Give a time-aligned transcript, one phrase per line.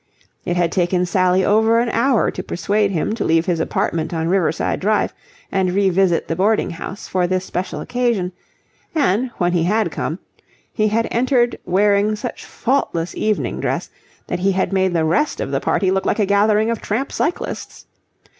[0.45, 4.29] It had taken Sally over an hour to persuade him to leave his apartment on
[4.29, 5.13] Riverside Drive
[5.51, 8.31] and revisit the boarding house for this special occasion;
[8.95, 10.17] and, when he had come,
[10.73, 13.91] he had entered wearing such faultless evening dress
[14.25, 17.11] that he had made the rest of the party look like a gathering of tramp
[17.11, 17.85] cyclists.